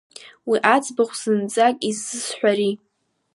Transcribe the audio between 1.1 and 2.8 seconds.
зынӡак изысҳәари?